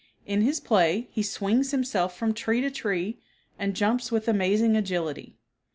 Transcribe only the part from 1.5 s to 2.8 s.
himself from tree to